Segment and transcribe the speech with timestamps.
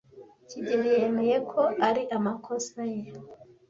[0.49, 3.03] kigeli yemeye ko ari amakosa ye.